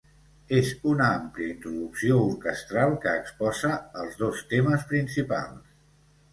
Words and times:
És 0.59 0.69
una 0.91 1.09
àmplia 1.17 1.49
introducció 1.55 2.17
orquestral 2.31 2.95
que 3.05 3.15
exposa 3.21 3.73
els 4.03 4.19
dos 4.25 4.43
temes 4.57 4.91
principals. 4.97 5.81